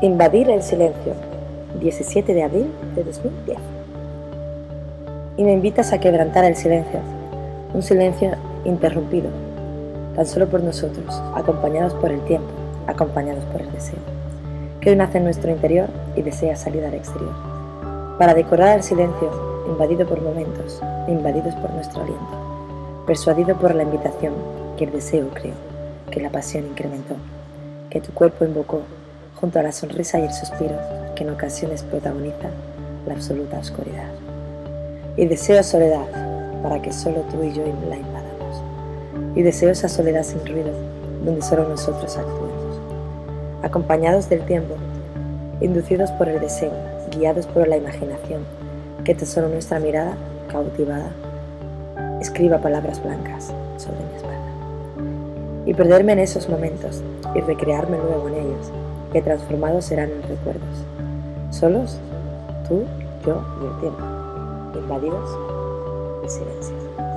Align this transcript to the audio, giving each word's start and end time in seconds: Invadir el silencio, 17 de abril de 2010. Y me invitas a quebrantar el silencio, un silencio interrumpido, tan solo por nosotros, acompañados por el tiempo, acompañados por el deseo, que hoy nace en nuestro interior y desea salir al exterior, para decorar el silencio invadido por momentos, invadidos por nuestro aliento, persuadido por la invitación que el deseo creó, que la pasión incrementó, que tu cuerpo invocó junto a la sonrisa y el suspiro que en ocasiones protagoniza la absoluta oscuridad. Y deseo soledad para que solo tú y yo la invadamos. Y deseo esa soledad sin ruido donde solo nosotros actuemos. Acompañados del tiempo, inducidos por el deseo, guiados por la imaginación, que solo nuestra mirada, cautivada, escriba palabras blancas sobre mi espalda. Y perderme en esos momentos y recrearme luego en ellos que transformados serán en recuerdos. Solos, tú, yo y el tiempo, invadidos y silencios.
Invadir 0.00 0.48
el 0.48 0.62
silencio, 0.62 1.12
17 1.80 2.32
de 2.32 2.44
abril 2.44 2.70
de 2.94 3.02
2010. 3.02 3.58
Y 5.36 5.42
me 5.42 5.52
invitas 5.52 5.92
a 5.92 5.98
quebrantar 5.98 6.44
el 6.44 6.54
silencio, 6.54 7.00
un 7.74 7.82
silencio 7.82 8.30
interrumpido, 8.64 9.28
tan 10.14 10.24
solo 10.24 10.46
por 10.46 10.62
nosotros, 10.62 11.20
acompañados 11.34 11.94
por 11.94 12.12
el 12.12 12.20
tiempo, 12.20 12.46
acompañados 12.86 13.42
por 13.46 13.60
el 13.60 13.72
deseo, 13.72 13.98
que 14.80 14.90
hoy 14.90 14.96
nace 14.96 15.18
en 15.18 15.24
nuestro 15.24 15.50
interior 15.50 15.88
y 16.14 16.22
desea 16.22 16.54
salir 16.54 16.84
al 16.84 16.94
exterior, 16.94 17.34
para 18.20 18.34
decorar 18.34 18.76
el 18.76 18.84
silencio 18.84 19.32
invadido 19.66 20.06
por 20.06 20.22
momentos, 20.22 20.80
invadidos 21.08 21.56
por 21.56 21.72
nuestro 21.72 22.02
aliento, 22.02 23.02
persuadido 23.04 23.56
por 23.56 23.74
la 23.74 23.82
invitación 23.82 24.34
que 24.76 24.84
el 24.84 24.92
deseo 24.92 25.28
creó, 25.30 25.54
que 26.12 26.20
la 26.20 26.30
pasión 26.30 26.66
incrementó, 26.66 27.16
que 27.90 28.00
tu 28.00 28.12
cuerpo 28.12 28.44
invocó 28.44 28.82
junto 29.40 29.58
a 29.58 29.62
la 29.62 29.72
sonrisa 29.72 30.18
y 30.18 30.24
el 30.24 30.32
suspiro 30.32 30.76
que 31.14 31.24
en 31.24 31.30
ocasiones 31.30 31.82
protagoniza 31.82 32.50
la 33.06 33.14
absoluta 33.14 33.58
oscuridad. 33.58 34.08
Y 35.16 35.26
deseo 35.26 35.62
soledad 35.62 36.06
para 36.62 36.80
que 36.82 36.92
solo 36.92 37.22
tú 37.30 37.42
y 37.42 37.52
yo 37.52 37.62
la 37.88 37.96
invadamos. 37.96 38.62
Y 39.34 39.42
deseo 39.42 39.70
esa 39.70 39.88
soledad 39.88 40.24
sin 40.24 40.44
ruido 40.46 40.70
donde 41.24 41.42
solo 41.42 41.68
nosotros 41.68 42.16
actuemos. 42.16 42.80
Acompañados 43.62 44.28
del 44.28 44.44
tiempo, 44.44 44.74
inducidos 45.60 46.10
por 46.12 46.28
el 46.28 46.40
deseo, 46.40 46.72
guiados 47.10 47.46
por 47.46 47.66
la 47.66 47.76
imaginación, 47.76 48.42
que 49.04 49.18
solo 49.24 49.48
nuestra 49.48 49.80
mirada, 49.80 50.16
cautivada, 50.50 51.10
escriba 52.20 52.58
palabras 52.58 53.02
blancas 53.02 53.52
sobre 53.76 53.98
mi 53.98 54.16
espalda. 54.16 55.66
Y 55.66 55.74
perderme 55.74 56.12
en 56.12 56.18
esos 56.20 56.48
momentos 56.48 57.02
y 57.34 57.40
recrearme 57.40 57.96
luego 57.96 58.28
en 58.28 58.34
ellos 58.34 58.72
que 59.12 59.22
transformados 59.22 59.84
serán 59.86 60.10
en 60.10 60.22
recuerdos. 60.22 60.84
Solos, 61.50 61.98
tú, 62.68 62.84
yo 63.26 63.42
y 63.62 63.66
el 63.66 63.80
tiempo, 63.80 64.04
invadidos 64.78 65.30
y 66.24 66.28
silencios. 66.28 67.07